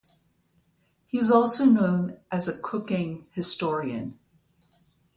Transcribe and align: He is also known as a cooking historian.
He 1.05 1.19
is 1.19 1.29
also 1.29 1.63
known 1.63 2.17
as 2.31 2.47
a 2.47 2.59
cooking 2.59 3.27
historian. 3.35 4.17